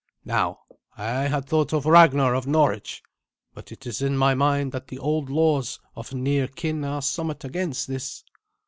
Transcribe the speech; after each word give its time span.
Now, 0.25 0.61
I 0.97 1.27
had 1.27 1.45
thought 1.45 1.73
of 1.73 1.85
Ragnar 1.85 2.33
of 2.33 2.47
Norwich; 2.47 3.03
but 3.53 3.71
it 3.71 3.85
is 3.85 4.01
in 4.01 4.17
my 4.17 4.33
mind 4.33 4.71
that 4.71 4.87
the 4.87 4.97
old 4.97 5.29
laws 5.29 5.79
of 5.95 6.11
near 6.11 6.47
kin 6.47 6.83
are 6.83 7.03
somewhat 7.03 7.45
against 7.45 7.87
this." 7.87 8.23